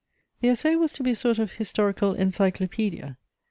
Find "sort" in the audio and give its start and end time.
1.15-1.37